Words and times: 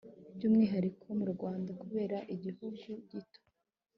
by'umwihariko 0.35 1.05
mu 1.19 1.25
rwanda 1.33 1.71
kubera 1.81 2.17
igihugu 2.33 2.83
gito 3.11 3.41